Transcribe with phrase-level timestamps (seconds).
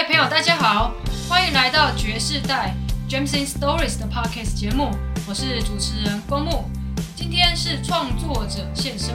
[0.00, 0.94] 位朋友，大家好，
[1.28, 2.74] 欢迎来到爵士代
[3.06, 4.96] James in Stories 的 Podcast 节目，
[5.28, 6.70] 我是主持人光木。
[7.14, 9.14] 今天是创作者现身，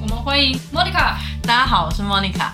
[0.00, 1.18] 我们欢迎 Monica。
[1.42, 2.52] 大家好，我是 Monica。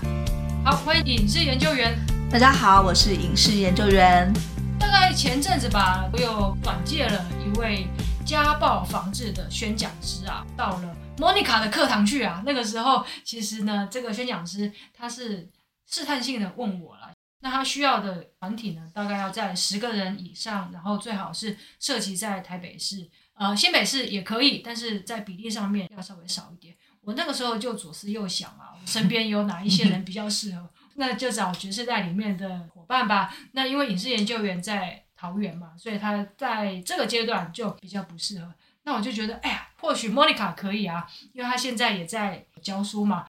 [0.65, 1.97] 好，欢迎影视研究员。
[2.29, 4.33] 大家好，我是影视研究员。
[4.77, 7.87] 大概前阵子吧，我有转介了一位
[8.27, 12.43] 家暴防治的宣讲师啊，到了 Monica 的课堂去啊。
[12.45, 15.49] 那个时候，其实呢，这个宣讲师他是
[15.89, 16.98] 试探性的问我了，
[17.41, 26.75] 那他需要的团体呢，大概要在十个人以上，然后最好是涉及在台北市，呃，新北市也可以，但是在比例上面要稍微少一点。
[27.01, 33.33] 我那个时候就左思右想啊，我身边有哪一些人比较适合，那就找爵士带里面的伙伴吧。
[33.53, 38.53] 那因为影视研究员在桃园嘛，所以他在这个阶段就比较不适合。
[38.83, 43.27] 那我就觉得，哎呀，或许 Monica 可以啊，因为他现在也在教书嘛。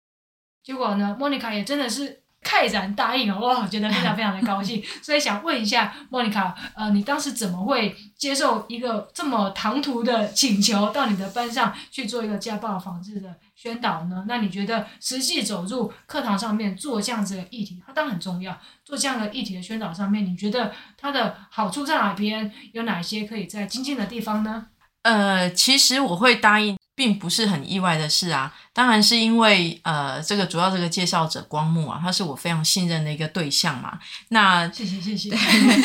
[0.63, 2.23] 结果呢，Monica 也真的是。
[2.43, 14.23] 泰然答应了，哇，我觉得非常非常的高兴， 所以想问一下莫妮卡，呃，你当时怎么会接受一个这么唐突的请求，到你的班上去做一个家暴防治的宣导呢？
[14.27, 18.57] 那你觉得实际走入课堂上面做这样子的议题，它当然很重要。
[18.85, 22.49] 做这样的议题的宣导上面，你觉得它的好处在哪边？
[22.71, 24.67] 有哪些可以在精进的地方呢？
[25.01, 26.77] 呃，其实我会答应。
[26.97, 33.99] 并不是很意外的事啊，当然是因为呃，这个主要这个介绍者光木啊，他是我非常信任的一个对象嘛。
[34.29, 35.29] 那谢谢谢谢。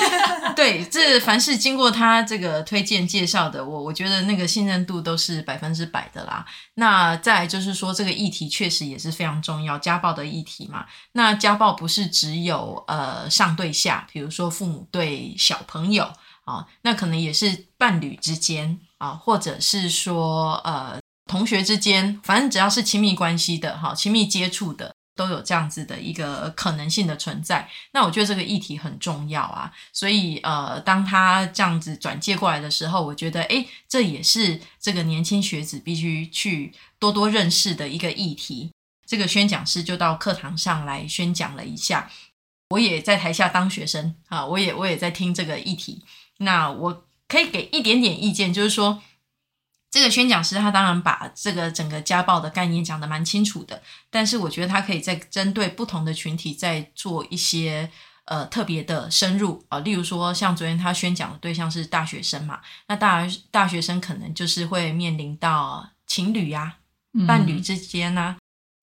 [0.57, 6.47] 对，这凡是经过他这个推荐介绍的，我我觉得那个信任度都是百分之百的啦。
[6.77, 10.87] 那再来就是说，这个议题确实也是非常重要，家暴的议题嘛。
[11.13, 16.11] 那家暴不是只有呃上对下，比如说父母对小朋友
[16.47, 21.02] 啊，那可能也是伴侣之间啊，或者是说呃。
[21.33, 27.71] 同学之间，反正只要是亲密关系的，哈，亲密接触的，都有这样子的一个可能性的存在。
[27.95, 38.71] 那我觉得这个议题很重要啊，所以呃，当他这样子转介过来的时候，我觉得，诶，这也是这个年轻学子必须去多多认识的一个议题。
[39.07, 42.11] 这个宣讲师就到课堂上来宣讲了一下，
[42.69, 46.05] 我也在台下当学生啊，我也我也在听这个议题。
[46.41, 49.03] 那我可以给一点点意见，就是说。
[49.93, 57.91] 这个宣讲师他当然把这个整个家暴的概念讲得蛮清楚的，但是我觉得他可以在针对不同的群体再做一些
[58.25, 66.77] 呃特别的深入啊，例如说像昨天他宣讲的对象是大学生嘛，那大大学生可能就是会面临到情侣呀、
[67.21, 68.35] 啊、伴侣之间呢、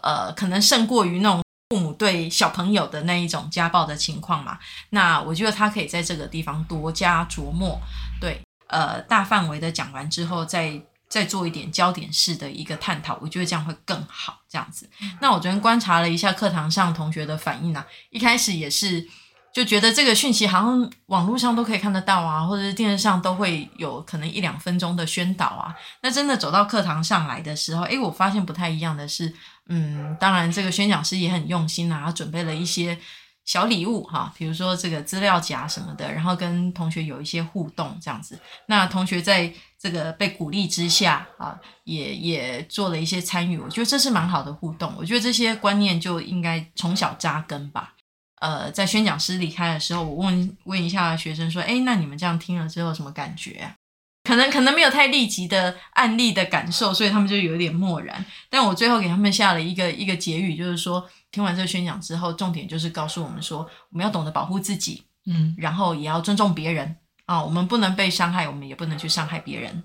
[0.03, 1.41] 啊，呃，可能胜过于那种
[1.71, 4.59] 父母对小朋友的那一种家暴的情况嘛。
[4.91, 7.81] 那我觉得他可以在这个地方多加琢磨，
[8.21, 10.79] 对，呃，大范围的讲完之后再。
[11.09, 14.39] 再做一点焦点式的一个探讨，我觉得这样会更好。
[14.47, 14.89] 这样子，
[15.19, 19.07] 那我昨天观察了一下课堂上同学的反应啊，一开始也是
[19.53, 25.75] 就觉得这个讯息好像网络上都可以看得到啊，或者是电视上都会有可能一两分钟的宣导啊。
[26.01, 29.33] 那真的走到课堂上来的时候，诶，我发现不太一样的是，
[29.67, 32.97] 嗯，当然这个宣讲师也很用心啊，他准备了一些。
[33.49, 38.39] 小礼物哈，比如说这个资料夹什么的，然后跟同学有一些互动这样子。
[38.67, 43.57] 那同学在这个被鼓励之下啊，也也做了一些参与。
[43.57, 44.93] 我觉得这是蛮好的互动。
[44.95, 47.95] 我觉得这些观念就应该从小扎根吧。
[48.39, 53.73] 呃，在宣讲师离开的时候，我问问一下学生说：“诶，那你们这样听了之后什么感觉啊？”
[54.29, 58.23] 可能可能没有太立即的案例的感受，所以他们就有点漠然。
[58.47, 61.09] 但我最后给他们下了一个一个结语，就是说。
[61.31, 63.59] 听完这个宣讲之后，重点就是告诉我们说，
[63.91, 66.95] 我们要懂得保护自己，嗯，然后也要尊重别人
[67.25, 69.83] 啊，我们不能被伤害，我们也不能去伤害别人。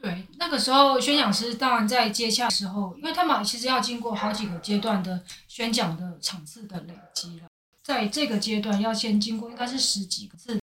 [0.00, 7.46] 对，那个时候宣讲师当然在接洽的时候，因为他们其实要经过好几个阶段的宣讲的场次的累积了，
[7.84, 10.58] 在这个阶段要先经过应该是十几个次，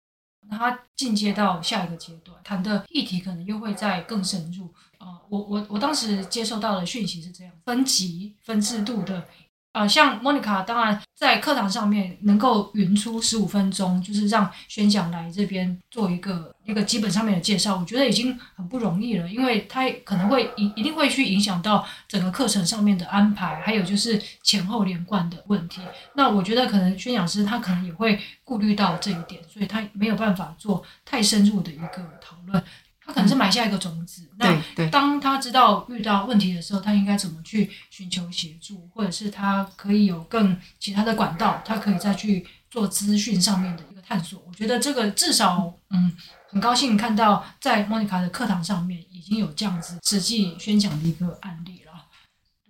[0.50, 5.16] 那他进阶到下一个阶段，谈的议题可能又会再更深入啊。
[5.30, 9.26] 我我我当时接受到的讯息是这样，分级分制度的。
[9.72, 25.80] 呃，像 Monica 当然在课堂上面能够匀出十五分钟，就是让宣讲来这边做一个一个基本上面的介绍，我觉得已经很不容易了，因为他可能会一一定会去影响到整个课程上面的安排，还有就是前后连贯的问题。
[26.14, 32.62] 那我觉得可能宣讲师他可能也会顾虑到这一点，所以他没有办法做太深入的一个讨论。
[33.12, 44.42] 他可能是埋下一个种子，嗯、那当他知道遇到问题的时候，他应该怎么去寻求协助，或者是他可以有更其他的管道，他可以再去做资讯上面的一个探索。
[44.48, 46.10] 我觉得这个至少，嗯，
[46.48, 51.92] 很高兴看到在莫妮卡的课堂上面已经有这样子实际宣讲的一个案例了。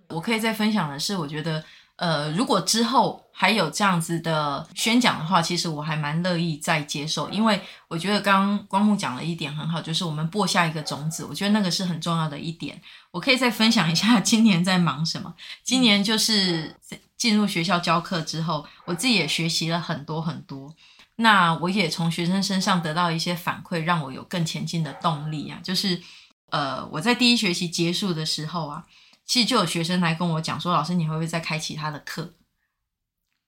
[0.09, 1.63] 我可以再分享的是，我觉得。
[2.03, 12.83] 呃，如果之后还有这样子的宣讲的话，其实我还蛮乐意再接受，因为我觉得刚刚光木讲了一点很好，就是我们播下一个种子，我觉得那个是很重要的一点。
[13.13, 15.33] 我可以再分享一下今年在忙什么。
[15.63, 16.75] 今年就是
[17.17, 20.75] 进入学校教课之后，我自己也学习了很多很多。
[21.15, 25.61] 那我也从学生身上得到一些反馈，让我有更前进的动力啊。
[25.63, 26.03] 就是
[26.51, 28.85] 呃，我在第一学期结束的时候啊。
[29.33, 32.35] 其实就有学生来跟我讲说：“老师，你会不会再开其他的课？”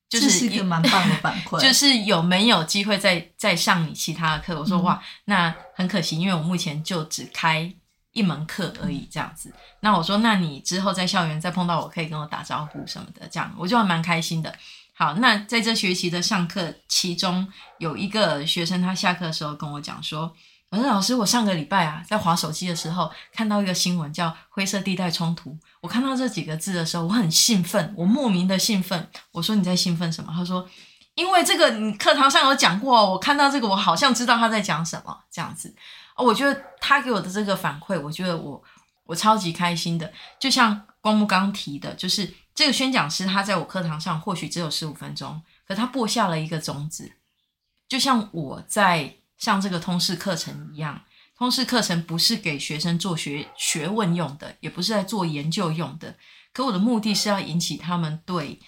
[0.08, 4.58] 就是、是一个蛮棒的反馈， 就是有没有机会再再上你其他的课？
[4.58, 7.70] 我说：“哇，那很可惜，因为我目前就只开
[8.12, 14.56] 一门课而已，这样子。”那我说：“那你之后在校园再碰到我，可以跟我打招呼什么的，这样我就还蛮开心的。”
[14.96, 17.46] 好，那在这学期的上课，其中
[17.76, 20.34] 有一个学生，他下课的时候跟我讲说。
[20.70, 25.56] 我说老师，我上个礼拜啊，在划手机的时候看到一个新闻，叫“灰色地带冲突”。
[25.80, 29.08] 我看到这几个字的时候，我很兴奋，我莫名的兴奋。
[29.30, 30.32] 我说你在兴奋什么？
[30.34, 30.68] 他说，
[31.14, 35.72] 因为这个你课堂上有讲过，我看到这个，我好像知道他在讲什么这样子。
[36.16, 38.60] 我觉得他给我的这个反馈，我觉得我
[39.04, 40.12] 我超级开心的。
[40.40, 47.12] 就像光木刚提的，就是这个宣讲师他在我课堂上或许只有十五分钟，可他播下了一个种子，
[47.88, 49.18] 就像我在。
[49.44, 51.02] 像这个通识课程一样，
[51.36, 56.16] 通识课程不是给学生做学学问用的，也不是在做研究用的。
[56.54, 58.58] 可我的目的是要引起他们对，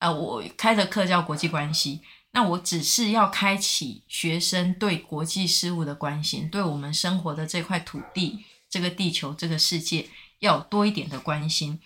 [0.00, 2.00] 呃，我开的课叫国际关系，
[2.32, 10.08] 那我只是要开启学生对国际事务的关心，对我们生活的这块土地、这个地球、这个世界
[10.40, 11.78] 要多一点的关心。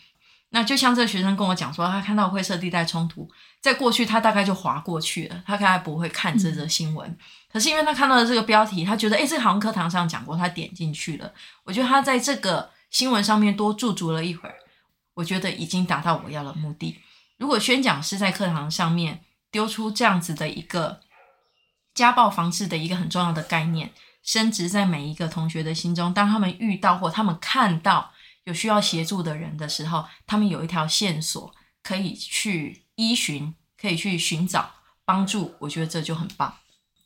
[0.53, 3.31] 那就像这个学生跟我讲说，他看到灰色地带冲突，
[3.61, 7.09] 在过去他大概就划过去了，他大概不会看这则新闻。
[7.09, 7.17] 嗯、
[7.53, 11.33] 可是因为他看到了这个标题，他觉得诶，这个好像课堂上讲过，他点进去了。
[11.63, 14.57] 我觉得他在这个新闻上面多驻足了一会儿，
[15.15, 16.99] 我觉得已经达到我要的目的。
[17.37, 19.21] 如果宣讲师在课堂上面
[19.53, 20.99] 丢出这样子的一个
[21.95, 23.93] 家暴防治的一个很重要的概念，
[24.25, 28.11] 升值在每一个同学的心中，当他们遇到或他们看到。
[28.45, 34.71] 有需要协助的人的时候，他们有一条线索可以去依循，可以去寻找
[35.05, 35.55] 帮助。
[35.59, 36.55] 我觉得这就很棒。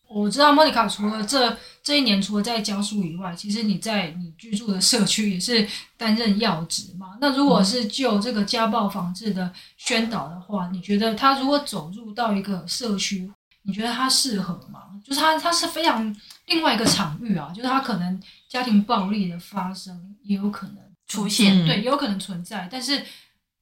[0.07, 5.67] 我知道莫妮卡除了这这一年，除了在教书以外，其实你在你居住的社区也是
[5.97, 7.17] 担任要职嘛。
[7.21, 13.29] 那如果是就这个家暴防治的宣导的话，你觉得他如果走入到一个社区，
[13.63, 14.83] 你觉得他适合吗？
[15.05, 16.15] 就是他他是非常
[16.47, 20.77] 另外一个场域啊，就是他可能家庭暴力的发生也有可能。
[21.07, 23.05] 出现对，有可能存在，但是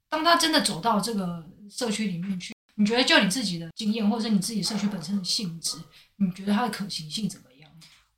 [0.09, 5.77] 当他真的走到这个社区里面去，你觉得就你自己的经验，或者你自己社区本身的性质，
[6.17, 7.71] 你觉得它的可行性怎么样？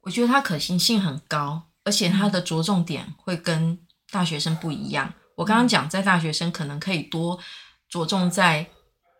[0.03, 3.79] 我觉得它可行性很高，而且它的着重点会跟
[4.11, 5.15] 大学生不一样。
[5.37, 7.41] 我刚刚讲，在大学生可能可以多
[7.89, 8.67] 着重在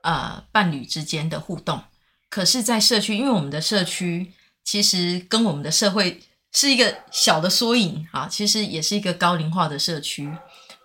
[0.03, 1.83] 呃伴侣之间的互动，
[2.29, 6.23] 可是，在社区，因为我们的社区其实跟我们的社会。
[6.55, 10.33] 是一个小的缩影啊，其实也是一个高龄化的社区。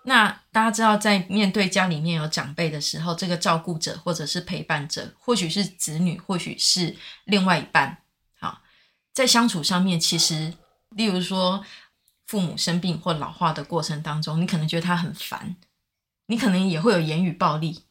[0.04, 6.96] 那大家知道，在面对家里面有长辈的时候，这个照顾者或者是陪伴者，或许是子女，或许是
[7.26, 8.00] 另外一半。
[8.40, 8.62] 好，
[9.14, 10.52] 在相处上面，其实，
[10.90, 11.64] 例如说
[12.26, 15.56] 父母生病或老化的过程当中，你可能觉得他很烦，
[16.26, 17.84] 你可能也会有言语暴力，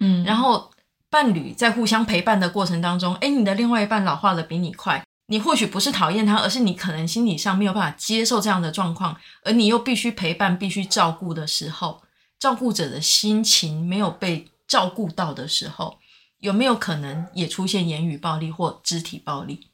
[0.00, 0.70] 嗯，然后
[1.10, 5.04] 伴侣在互相陪伴的过程当中，诶，你的另外一半老化的比你快。
[5.30, 12.02] 你或许不是讨厌他，而是你可能心理上没有办法接受这样的状况，而你又必须陪伴、必须照顾的时候，
[12.38, 15.98] 照顾者的心情没有被照顾到的时候，
[16.38, 19.68] 有没有可能也出现言语暴力或肢体暴力？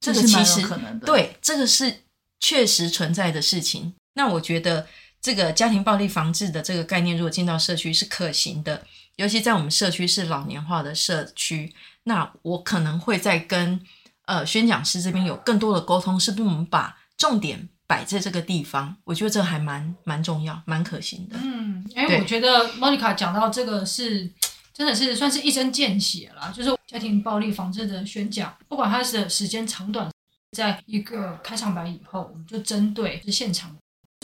[0.00, 1.06] 这个其实可能的。
[1.06, 2.02] 对，这个是
[2.40, 3.94] 确实存在的事情。
[4.14, 4.88] 那我觉得
[5.22, 13.80] 这个家庭暴力防治的这个概念，如果进到社区是可行的，尤其在我们社区是老年化的社区，那我可能会在跟。
[14.28, 18.94] 呃，宣讲师这边有更多的沟通，是不是我们把重点摆在这个地方？
[19.04, 21.36] 我觉得这还蛮蛮重要，蛮可行的。
[21.42, 24.30] 嗯，哎，我觉得 Monica 讲到这个是
[24.74, 30.10] 真的是算是一针见血啦，就是家庭暴力防治的宣讲，不管它的时间长短，
[30.54, 33.74] 在一个开场白以后，我们就针对就现场。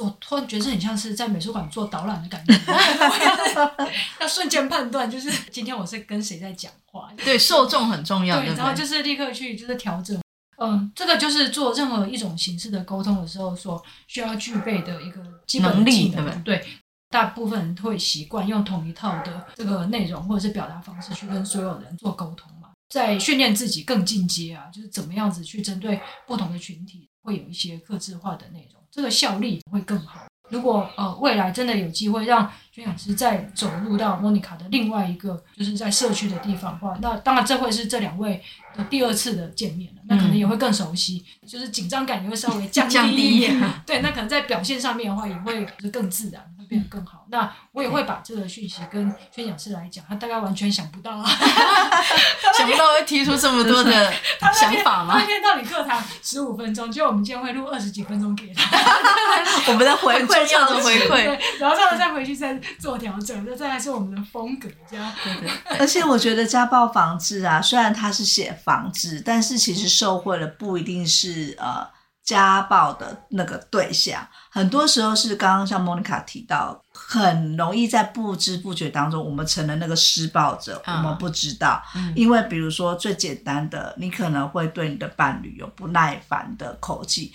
[0.02, 2.52] 我突然觉得这很像是在美术馆做导览的感觉，
[4.20, 7.12] 要瞬间判断，就是今天我是跟谁在讲话。
[7.24, 8.40] 对，受众很重要。
[8.40, 10.20] 对，然后就是立刻去就是调整。
[10.56, 16.24] 嗯，这个就是做任何一种形式的沟通的时候所需要具备的一个基本技能。
[16.24, 16.66] 能力，对，
[17.10, 28.83] 大部分人会习惯用同一套的这个内容或者是表达方式去跟所有人做沟通嘛，在训练自己更进阶啊，就是怎么样子去针对不同的群体，会有一些克制化的内容。
[28.94, 30.20] 这个效力会更好。
[30.50, 38.40] 如果呃未来真的有机会让宣讲师再走入到莫妮卡的另外一个就是在社区的地方的话，那当然这会是这两位
[38.76, 43.52] 的第二次的见面了，那可能也会更熟悉，嗯、就是紧张感也会稍微降低一点。
[43.58, 47.24] 降低对，那可能在表现上面的话也会就更自然，会变得更好。
[47.28, 51.24] 那我也会把这个讯息跟宣讲师来讲，他大概完全想不到啊，
[52.56, 54.12] 想不到会提出这么多的
[54.54, 55.16] 想法吗？
[55.18, 58.64] 那天到你课堂十五分钟，就我们今天会录二十几分钟给他，
[59.68, 65.12] 我们的回馈要的回馈，然后再再回去再做调整，这才是我们的风格，这样。
[65.22, 65.50] 对对。
[65.78, 71.86] 而且我觉得家暴防治啊，虽然他是写防治，但是其实受惠的不一定是呃。
[72.24, 81.82] 家暴的那个对象，很多时候是刚刚像莫妮卡提到，很容易在不知不觉当中，我们成了那个施暴者，我们不知道。
[81.94, 87.30] 嗯、因为比如说最简单的，你可能会对你的伴侣有不耐烦的口气，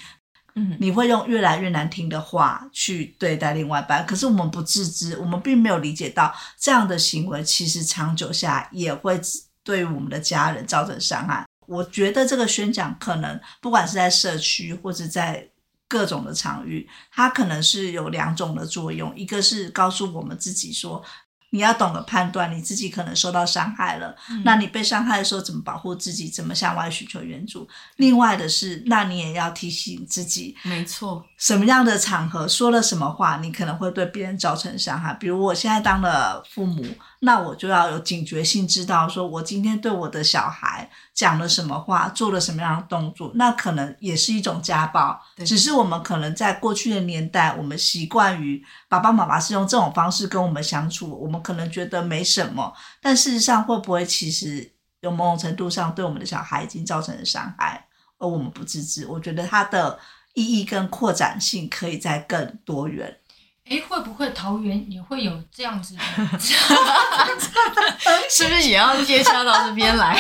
[0.56, 9.22] 嗯，你会用越来越难听的话去对待另外一半，可是我们不自知，我们并没有理解到这样的行为其实长久下也会
[9.64, 11.46] 对我们的家人造成伤害。
[11.70, 15.48] 我觉得这个宣讲可能不管是在社区或者在
[15.88, 21.04] 各种的场域，它可能是有两种的作用，一个是告诉我们自己说，
[21.52, 27.68] 你要懂得判断你自己可能受到伤害了，嗯、那你被伤害的时候怎么保护自己，怎么向外寻求援助。
[27.98, 35.14] 另外的是，那你也要提醒自己，没错，什么样的场合说了什么话，你可能会对别人造成伤害。
[35.16, 36.84] 比如我现在当了父母。
[37.22, 45.22] 那我就要有警觉性，知道说我今天对我的小孩讲了什么话，做了什么样的动作，那可能也是一种家暴。
[45.36, 54.72] 对只是我们可能在过去的年代，我们习惯于爸爸妈妈是用这种方式跟我们相处，我们可能觉得没什么，但事实上会不会其实
[55.02, 57.86] 有某种程度上对我们的小孩已经造成了伤害，
[58.18, 59.06] 而我们不自知？
[59.06, 60.00] 我觉得它的
[60.36, 63.19] 意义跟扩展性可以再更多元。
[63.70, 66.02] 哎，会不会桃园也会有这样子的？
[68.30, 70.14] 是不是也要接洽到这边来？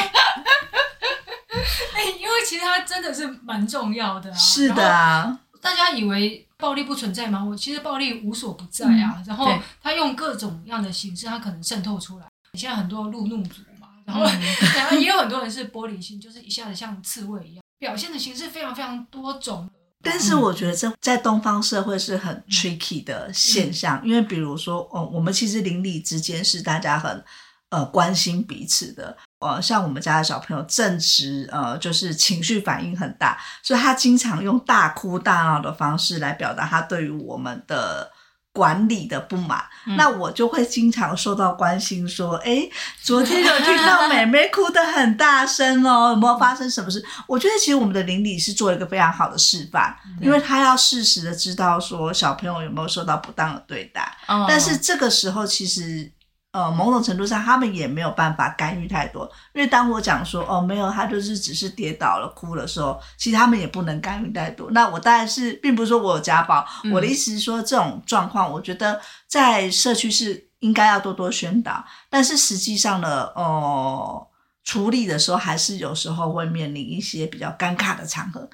[1.93, 4.35] 哎，因为其实它真的是蛮重要的啊。
[4.37, 5.39] 是的啊。
[5.61, 7.43] 大家以为暴力不存在吗？
[7.43, 9.15] 我其实暴力无所不在啊。
[9.17, 9.51] 嗯、然后
[9.81, 12.25] 他用各种样的形式，他可能渗透出来。
[12.53, 14.41] 现在很多路怒族嘛，然后、 嗯、
[14.75, 19.69] 然后也有很多人是玻璃心，就是一下子像刺猬一样，表现的形式非常非常多种。
[20.03, 27.23] 但是我觉得这在东方社会是很 tricky 的现象，因为比如说，哦，我们其实邻里之间是大家很
[27.69, 38.11] 呃关心彼此的，呃，像我们家的小朋友正值呃就是情绪反应很大，所以他经常用大哭大闹的方式来表达他对于我们的。
[38.51, 42.67] 管理的不满，嗯、那我就会经常受到关心，说：“哎，
[43.01, 56.11] 昨天有听到妹妹 哭得很大声哦，有没有发生什么事？”我觉得其实我们的邻里是做了一个非常好的示范，嗯、因为他要适时的知道说小朋友有没有受到不当的对待，嗯、但是这个时候其实。
[56.51, 64.71] 呃，某种程度上，他们也没有办法干预太多，因为当我讲说哦，没有，他就是只是跌倒了哭的时候，其实他们也不能干预太多。
[64.71, 74.27] 那我当然是，并不是说我有家暴，嗯、我的意思是说，这种状况，我觉得在社区是应该要多多宣导，但是实际上呢，哦、呃，
[74.63, 78.49] 处理的时候还是有时候会面临一些比较尴尬的场合，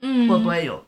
[0.00, 0.82] 嗯，会不会有？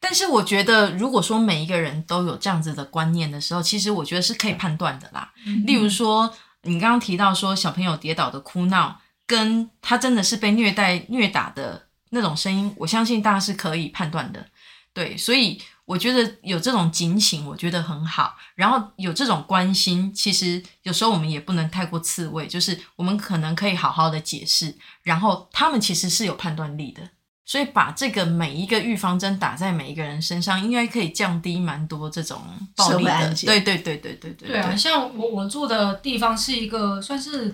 [0.00, 5.30] 但是我觉得，如果说每一个人都有这样子的观念的时候，其实我觉得是可以判断的啦。
[5.46, 14.46] 嗯、例如说，你刚刚提到说小朋友跌倒的哭闹，跟他真的是被虐待、虐打的那种声音，我相信大家是可以判断的。
[14.92, 18.36] 对，所以我觉得有这种警醒，我觉得很好。
[18.54, 27.02] 然后有这种关心，其实有时候我们也不能太过刺猬，就是我们可能可以好好的解释，然后他们其实是有判断力的。
[27.50, 32.40] 所以把这个每一个预防针打在每一个人身上，应该可以降低蛮多这种
[32.76, 33.34] 暴力的。
[33.34, 34.48] 对对对对对对。
[34.50, 37.52] 对啊，像我我住的地方是一个算是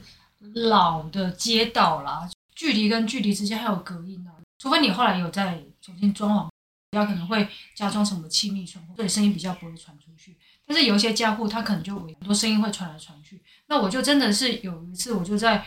[0.52, 4.36] 老的街道啦，距离跟距离之间还有隔音啊。
[4.58, 6.50] 除非你后来有在重新装潢，
[6.92, 10.36] 家可能会加装什么气密窗，所以声音比较不会传出去。
[10.66, 13.40] 但是有一些家户，他可能就很多声音会传来传去。
[13.66, 15.64] 那我就真的是有一次，我就在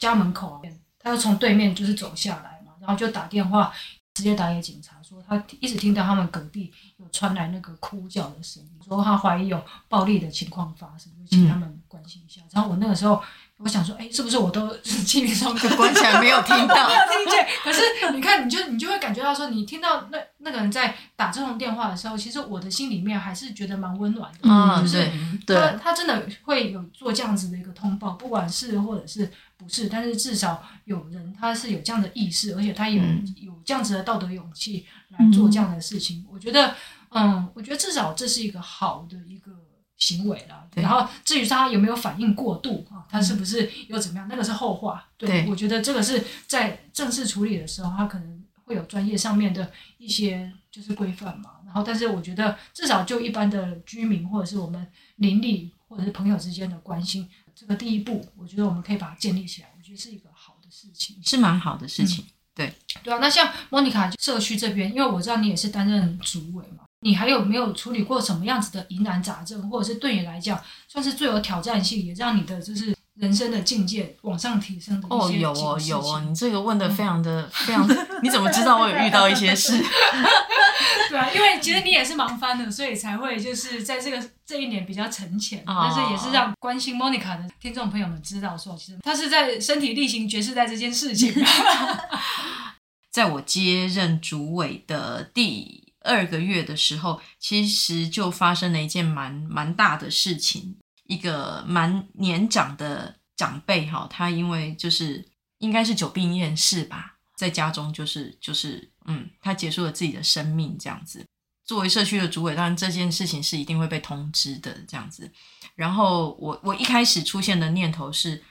[0.00, 0.60] 家门口啊，
[0.98, 2.51] 他就从对面就是走下来。
[2.82, 3.72] 然后就打电话，
[4.12, 12.40] 直接打给警察，说他一直听到他们隔壁有传来那个哭叫的声音，说他怀疑有暴力的情况发生，就请他们关心一下。
[12.42, 13.22] 嗯、然后我那个时候，
[13.58, 17.46] 我想说，哎，是不是我都气密窗关起来没有听到， 没有听见？
[17.62, 25.10] 可是你看，你就你就会感觉到说，你听到那那个人在打这通电话的时候，其实我的心里面还是觉得蛮温暖的，嗯、就是
[25.46, 29.30] 对他他真的会有做这样子的一个通报，不管是或者是。
[29.62, 36.18] 不是，但是至少有人他是有这样的意识，而且他有、嗯、有这样子的道德勇气来做这样的事情。
[36.18, 36.74] 嗯、我觉得，
[37.10, 39.52] 嗯，我觉得至少这是一个好的一个
[39.96, 40.68] 行为了。
[40.74, 45.06] 然后至于他有没有反应过度啊，他是不是又怎么样，嗯、那个是后话。
[45.16, 51.50] 对，对我觉得这个是在正式处理的时候，他可能会有专业上面的一些就是规范嘛。
[51.64, 59.68] 然后，但是我觉得至少就一般的居民或者是我们邻里或者是朋友之间的关心，这个第一步，我觉得我们可以把它建立起来。
[59.76, 62.24] 我觉得是一个好的事情，是蛮好的事情。
[62.24, 79.78] 嗯、对对啊，那像莫妮卡社区这边，因为我知道你也是担任主委嘛，你还有没有处理过什么样子的疑难杂症，或者是对你来讲算是最有挑战性，也让你的就是人生的境界往上提升的哦，有哦，有哦，你这个问的非常的、嗯、非常的，你怎么知道我有遇到一些事？
[81.08, 91.32] 对啊，因为其实你也是忙翻的，所以才会就是在这个这一年比较沉潜，哦、但是也是让关心 Monica 的听众朋友们知道说，其实他是在身体力行爵士在这件事情。
[93.12, 100.74] 在我接任主委的第二个月的时候，其实就发生了一件蛮蛮大的事情，
[101.12, 105.26] 一个蛮年长的长辈哈，他因为就是
[105.58, 108.88] 应该是久病厌世吧，在家中就是就是。
[109.04, 111.26] 嗯，他结束了自己的生命，这样子。
[111.64, 115.28] 作为社区的主委，当然这件事情是一定会被通知的，这样子。
[115.74, 118.44] 然后我我一开始出现的念头是，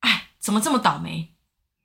[0.00, 1.34] 哎，怎么这么倒霉？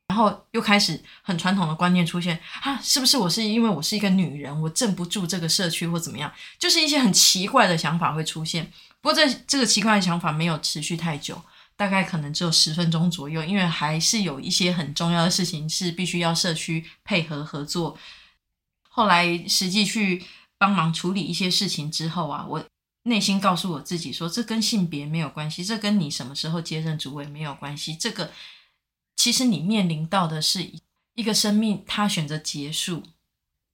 [0.08, 6.32] 然后又开始很传统的观念出现，啊，是不是我是因为我是一个女人，我镇不住这个社区或怎么样？
[6.58, 8.72] 就是一些很奇怪的想法会出现。
[9.04, 11.40] 不过这这个奇怪的想法没有持续太久。
[11.76, 17.98] 大概可能只有十分钟左右，因为还是有一些很重要的事情是必须要社区配合合作。
[18.88, 20.24] 后来实际去
[20.60, 22.64] 帮忙处理一些事情之后啊，我
[23.06, 27.96] 内心告诉我自己说，这跟性别没有关系，这跟你什么时候接任主委没有关系。
[27.96, 28.32] 这个
[29.16, 30.72] 其实你面临到的是
[31.16, 33.02] 一个生命，他选择结束。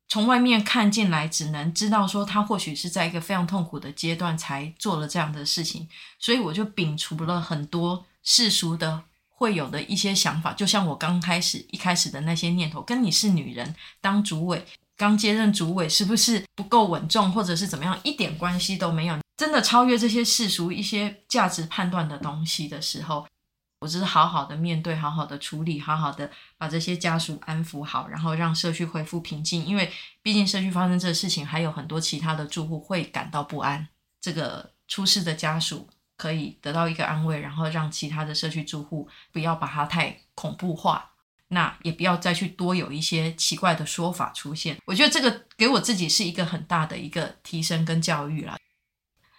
[0.09, 5.87] 从外面看进来，只能知道说他或许是在一个非常痛苦的阶段才做了这样的事情，
[6.17, 14.65] 所以我就摒除了很多世俗的会有的一些想法，就像我刚开始一开始的那些念头，跟你是女人当主委，
[14.97, 19.15] 刚接任主委是不是不够稳重，或者是怎么样，一点关系都没有。
[19.37, 23.25] 真的超越这些世俗一些价值判断的东西的时候。
[23.81, 29.65] 我只是好好的面对，好好的处理，好好的把这些家属安抚好，然后让社区恢复平静。
[29.65, 29.89] 因为
[30.21, 33.87] 毕竟社区发生这个事情，还有很多其他的住户会感到不安。
[34.19, 35.87] 这个出事的家属
[36.17, 41.11] 可以得到一个安慰，然后让其他的社区住户不要把它太恐怖化，
[41.47, 44.77] 那也不要再去多有一些奇怪的说法出现。
[44.83, 48.57] 我觉得这个给我自己是一个很大的一个提升跟教育啦。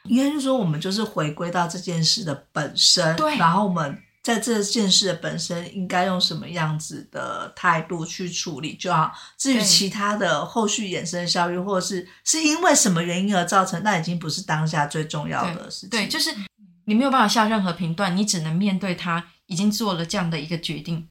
[0.05, 4.03] 应该就是说，我们就是回归到这件事的本身，对，然后我们。
[4.23, 9.11] 在这件事的本身应该用什么样子的态度去处理就好。
[9.39, 15.91] 至于其他的后续衍生效益，或者是是因为什么原因而造成，那已经不是当下最重要的事情。
[15.91, 16.31] 对，对，就是
[16.85, 21.09] 你没有办法下任何评断，你只能面对他已经做了这样的一个决定。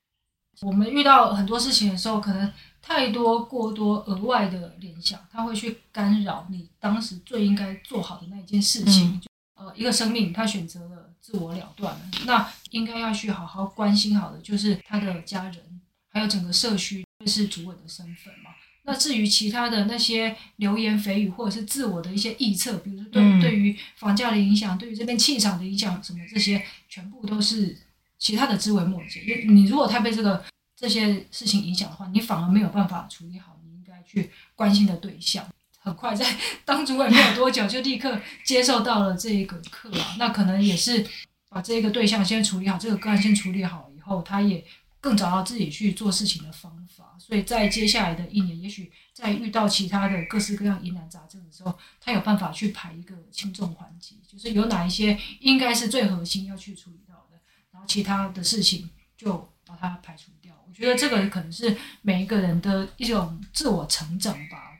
[0.61, 9.13] 我们遇到很多事情的时候，可能太多过多额外的联想，他会去干扰你当时最应该做好的那一件事情。
[9.13, 9.21] 嗯
[9.55, 18.51] 呃，一个生命，他选择了自我了断了，那应该要去好好关心好的，就是他的家人，还有整个社区，这是主委的身份嘛。
[18.83, 27.77] 那至于其他的那些流言蜚语，或者是自我的一些臆测，比如说对、嗯、对于房价的影响，对于这边气场的影响，什么这些，全部都是
[28.17, 29.21] 其他的枝微末节。
[29.21, 30.43] 因为你如果太被这个
[30.75, 35.47] 这些事情影响的话，你反而没有办法处理好你应该去关心的对象。
[35.89, 36.25] 很快在
[36.63, 40.15] 当主委没有多久，就立刻接受到了这一个课啊。
[40.17, 41.05] 那可能也是
[41.49, 44.63] 把这个对象先处理好，这个个案先处理好以后，他也
[45.01, 47.17] 更找到自己去做事情的方法。
[47.19, 57.37] 所以在接下来的一年，也许在遇到其他的各式各样疑难杂症的时候，他有办法去排一个轻重缓急，就是有哪一些应该是最核心要去处理到的，
[57.71, 60.55] 然后其他的事情就把它排除掉。
[60.67, 64.77] 我觉得这个可能是每一个人的一种自我成长吧。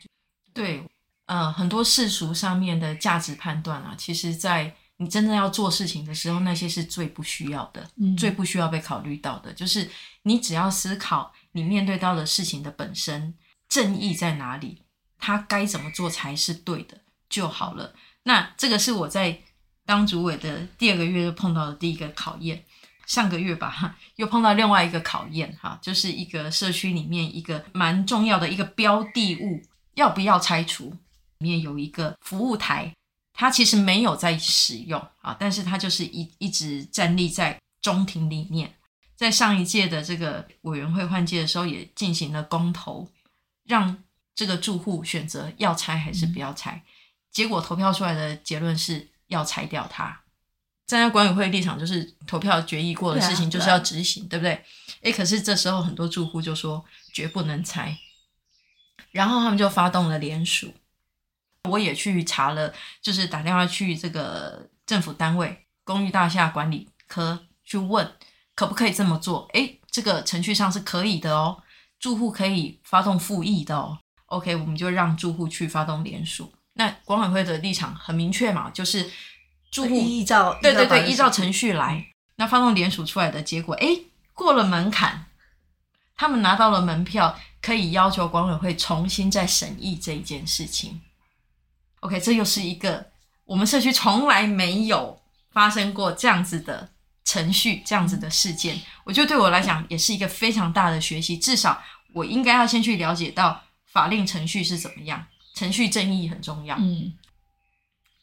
[0.51, 0.81] 对，
[1.29, 9.53] 呃，很多世俗上面的价值判断啊，其实，在你真正要做事情的时候，那些是最不需要的，嗯，最不需要被考虑到的。
[9.53, 9.87] 就是
[10.23, 13.35] 你只要思考你面对到的事情的本身，
[13.67, 14.81] 正义在哪里，
[15.19, 16.97] 他该怎么做才是对的
[17.29, 17.93] 就好了。
[18.23, 19.39] 那这个是我在
[19.85, 22.65] 当主委的第二个月就碰到的第一个考验。
[23.05, 29.61] 上个月吧，又碰到另外一个考验，哈，就是一个社区里面一个蛮重要的一个标的物。
[29.95, 30.95] 要不要拆除？
[31.39, 32.93] 里面有一个服务台，
[33.33, 38.75] 它其实没有在使用啊，但是它就是一一直站立在中庭里面。
[39.15, 43.09] 在上一届的这个委员会换届的时候，也进行了公投，
[43.65, 44.01] 让
[44.33, 46.81] 这个住户选择要拆还是不要拆。
[47.31, 50.21] 结果投票出来的结论是要拆掉它。
[50.87, 54.61] 站在管委会立场，就是投票决议过的事情就是要执行，对，啊、对，对不
[55.01, 55.11] 对？
[55.11, 57.97] 诶，可是这时候很多住户就说绝不能拆，
[59.11, 60.73] 然后他们就发动了联署。
[61.69, 68.11] 我也去查了，就是打电话去这个政府单位公寓大厦管理科去问，
[68.55, 69.47] 可不可以这么做？
[69.53, 71.61] 诶，这个程序上是可以的哦，
[71.99, 73.97] 住户可以发动复议的哦。
[74.27, 76.53] OK，我们就让住户去发动联署。
[76.73, 79.09] 那管委会的立场很明确嘛，就是。
[79.71, 82.03] 住户依照对对对，依照程序来，
[82.37, 85.27] 那发动联署出来的结果，诶，过了门槛，
[86.15, 91.01] 他们拿到了门票，可以要求管委会重新再审议这一件事情。
[92.01, 93.05] OK，这又是一个
[93.45, 95.19] 我们社区从来没有
[95.51, 96.89] 发生过这样子的
[97.25, 98.79] 程序，这样子的事件。
[99.03, 101.81] 我觉得对我来讲也是一个非常大的学习，至少
[102.13, 106.75] 我应该要先去了解到法令程序是怎么样，程序正义很重要。
[106.77, 107.13] 嗯。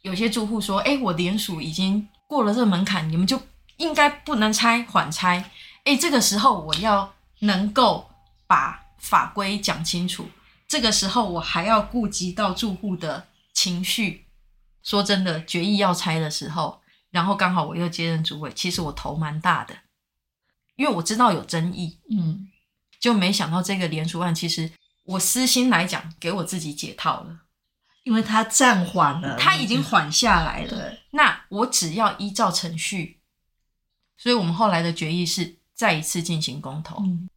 [0.03, 3.43] 有些住户说：“哎，我联署已经过了这个门槛，你们就
[3.79, 5.51] 应该不能拆，缓拆。
[5.83, 8.09] 哎，这个时候我要能够
[8.47, 10.29] 把法规讲清楚，
[10.69, 14.29] 这个时候我还要顾及到住户的情绪。
[14.83, 19.75] 说真的，决议要拆的时候，然后刚好我又接任主委，其实我头蛮大的，
[20.77, 22.47] 因为我知道有争议，嗯，
[23.01, 24.71] 就没想到这个联署案，其实
[25.05, 27.41] 我私心来讲，给我自己解套了。”
[28.05, 30.69] 因为它暂缓了，它已经缓下来了。
[30.71, 33.21] 对，那我只要依照程序，
[34.17, 37.29] 所以我们后来的决议是再一次进行公投，嗯，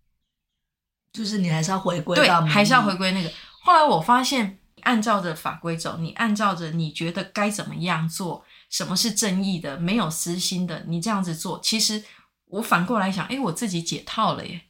[1.12, 3.32] 就是你还是要回归到，对，还是要回归那个。
[3.64, 12.04] 后来我发现，按照着法规走，你按照着你觉得该怎么样做，什么是正义的，没有私心的，你这样子做，其实
[12.46, 14.62] 我反过来想，哎，我自己解套了耶。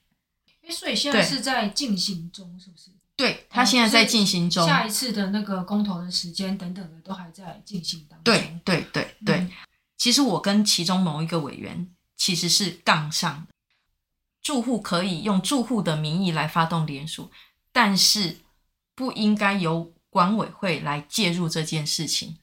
[0.69, 2.91] 所以现在是在进行中，是不是？
[3.15, 8.23] 对，他现在在进行中，下一次的那个公投的时间等等的都还在进行当中。
[8.23, 9.51] 对对对对、嗯，
[9.97, 13.53] 其实我跟其中某一个委员其实是杠上的。
[14.41, 17.29] 住户可以用住户的名义来发动联署，
[17.73, 18.37] 但是
[18.95, 22.37] 不应该由管委会来介入这件事情，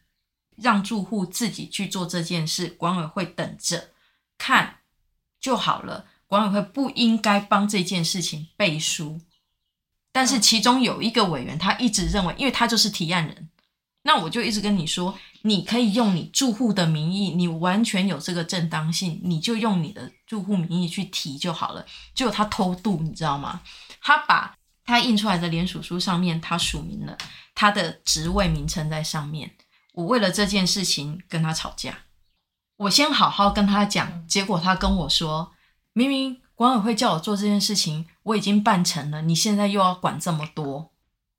[0.57, 3.90] 让住户自己去做这件事，管委会等着
[4.38, 4.79] 看
[5.40, 6.07] 就好了。
[6.26, 9.20] 管委会不应该帮这件事情背书。
[10.12, 13.50] 但是其中有一个委员，他一直认为，因为他就是提案人，
[14.02, 21.85] 那我就一直跟你说，你可以用你住户的名义，你完全有这个正当性，你就用你的住户名义去提就好了。
[22.14, 23.61] 结果他偷渡，你知道吗？
[24.00, 27.16] 他把他印出来的联署书上面，他署名了
[27.57, 29.57] 他的职位名称在上面。
[29.95, 31.99] 我为了这件事情跟他吵架，
[32.77, 35.53] 我先好好跟他讲，结果他跟我说，
[35.92, 36.40] 明明。
[36.55, 40.90] 管委会叫我做这件事情，我已经办成了，你现在又要管这么多，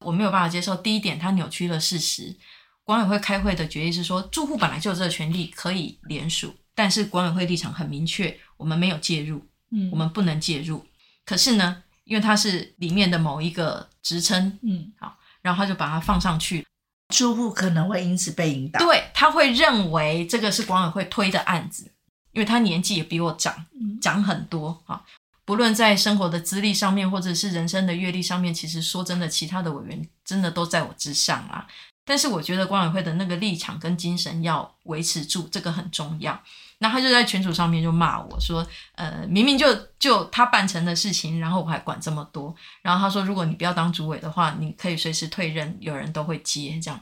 [0.01, 0.75] 我没有办法接受。
[0.75, 2.37] 第一点，他扭曲了事实。
[2.83, 10.85] 管委会开会的决议是说，住户本来就有这个权利可以联署，但是管委会立场很明确，我们没有介入，嗯，我们不能介入。
[11.25, 15.16] 可是呢，因为他是里面的某一个职称，嗯，好，
[15.47, 16.67] 然后他就把它放上去，
[17.15, 21.89] 住户可能会因此被引导，对，他会认为这个是管委会推的案子。
[22.33, 23.65] 因为他年纪也比我长，
[23.99, 25.01] 长很多啊。
[25.43, 31.65] 不论在生活的资历上面，或者是人生的阅历上面，其实说真的，其他的委员真的都在我之上啊。
[32.07, 36.41] 但是我觉得管委会的那个立场跟精神要维持住，这个很重要。
[36.77, 38.65] 那他就在群组上面就骂我说
[38.95, 39.67] ：“呃，明明就
[39.99, 46.97] 就他办成的事情，然后我还管这么多。”然后他说：“如果你不要当主委的话，你可以随时退任，有人都会接。”这样，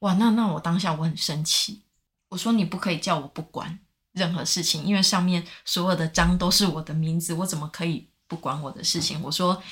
[0.00, 1.82] 哇，那那我当下我很生气，
[2.28, 3.78] 我说：“你不可以叫我不管。”
[4.12, 9.22] 任何事情，因为上面所有的章都是我的名字，我怎么可以不管我的事情？
[9.22, 9.62] 我说，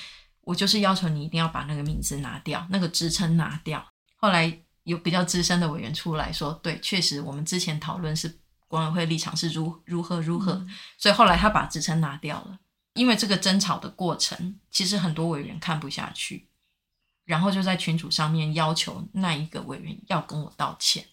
[0.43, 3.85] 我就是要求你一定要把那个名字拿掉，那个职称拿掉。
[4.17, 4.57] 后来
[4.89, 12.59] 有比较资深的委员出来说，对，确实我们之前讨论是管委会立场是如如何如何，嗯，所以后来他把职称拿掉了。
[12.95, 16.49] 因为这个争吵的过程，其实很多委员看不下去，
[17.27, 21.07] 然后就在群组上面要求那一个委员要跟我道歉，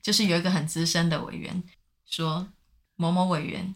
[0.00, 1.62] 就是有一个很资深的委员。
[2.06, 2.46] 说
[2.94, 3.74] 某某委员，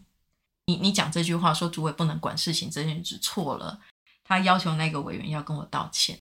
[0.66, 3.80] 你你讲这句话说主委不能管事情，这件事错了。
[4.22, 6.18] 他要求那个委员要跟我道歉，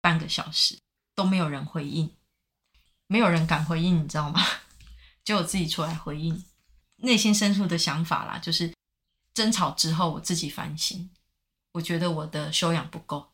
[0.00, 0.78] 半个小时
[1.14, 2.12] 都没有人回应，
[3.06, 4.40] 没有人敢回应，你知道吗？
[5.24, 6.44] 就我自己出来回应，
[6.96, 8.74] 内心深处的想法啦，就是
[9.32, 11.10] 争吵之后我自己反省，
[11.72, 13.32] 我觉得我的修养不够，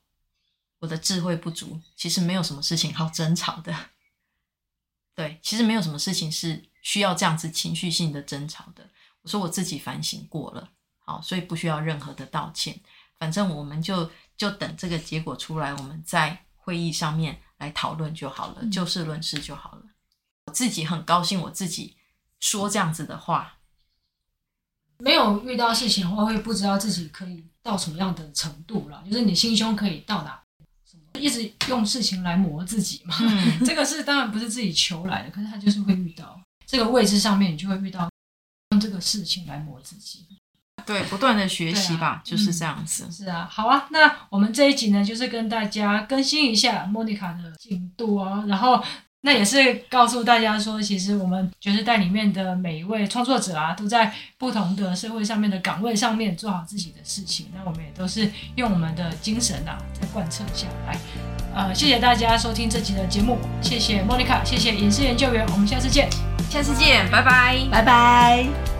[0.78, 3.74] 我的智慧不足，其实没有什么事情好争吵的。
[5.14, 6.64] 对，其实没有什么事情是。
[6.83, 8.88] 需要这样子情绪性的争吵的，
[9.20, 12.80] 我说我自己反省过了，好，所以不需要任何的道歉。
[13.18, 19.83] 反正我们就就等这个结果出来，我们在会议上面来讨论就好了，嗯、就事论事就好了。
[20.46, 21.96] 我自己很高兴，我自己
[22.40, 23.59] 说这样子的话。
[24.99, 29.03] 没有遇到事情的话，会不知道自己可以到什么样的程度了。
[29.07, 30.42] 就是你心胸可以到哪？
[31.14, 33.16] 一直用事情来磨自己嘛。
[33.20, 38.09] 嗯、 这个是当然不是自己求来的，可是他就是会遇到这个位置上面，你就会遇到
[38.70, 40.25] 用这个事情来磨自己。
[40.90, 43.12] 对，不断的学习吧，啊、就是这样子、嗯。
[43.12, 43.87] 是啊，好啊。
[43.90, 48.83] 那我们这一集呢，就是跟大家更新一下莫妮卡的进度哦，然后。
[49.22, 57.48] 那也是告诉大家说，其实我们爵士带里面的每一位创作者啊，都在不同的社会上面的岗位上面做好自己的事情。
[57.55, 60.98] 那我们也都是用我们的精神啊，在贯彻下来。
[61.55, 66.09] 呃，谢谢大家收听这集的节目，谢谢莫妮卡，谢谢影视研究员，我们下次见，
[66.48, 68.79] 下次见，拜拜，拜拜。